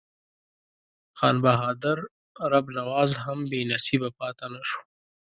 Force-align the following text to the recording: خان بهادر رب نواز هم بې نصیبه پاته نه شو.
خان 1.17 1.35
بهادر 1.43 1.97
رب 2.51 2.65
نواز 2.77 3.11
هم 3.23 3.39
بې 3.51 3.61
نصیبه 3.71 4.09
پاته 4.19 4.45
نه 4.53 4.61
شو. 4.69 4.79